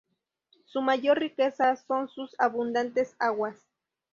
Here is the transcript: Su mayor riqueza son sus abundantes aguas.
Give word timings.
Su 0.65 0.81
mayor 0.81 1.19
riqueza 1.19 1.75
son 1.75 2.09
sus 2.09 2.33
abundantes 2.39 3.15
aguas. 3.19 3.55